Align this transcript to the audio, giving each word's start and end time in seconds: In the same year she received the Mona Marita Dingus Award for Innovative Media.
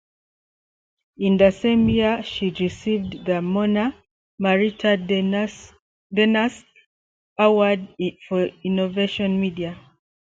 In 1.19 1.37
the 1.37 1.51
same 1.51 1.87
year 1.87 2.23
she 2.23 2.49
received 2.59 3.23
the 3.23 3.39
Mona 3.39 3.95
Marita 4.41 4.97
Dingus 4.97 5.75
Award 7.37 7.87
for 8.27 8.49
Innovative 8.63 9.29
Media. 9.29 9.77